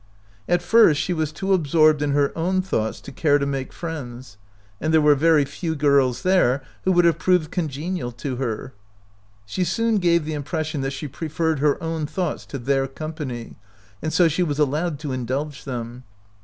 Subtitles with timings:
[0.01, 3.11] 44 OUT OF BOHEMIA At first she was too absorbed in her own thoughts to
[3.11, 4.37] care to make friends;
[4.79, 8.73] and there were very few girls there who would have proved congenial to her.
[9.45, 13.57] She soon gave the impression that she preferred her own thoughts to their company,
[14.01, 16.03] and so she was allowed to indulge them.